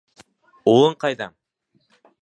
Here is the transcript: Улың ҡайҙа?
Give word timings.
Улың 0.73 0.97
ҡайҙа? 1.05 1.31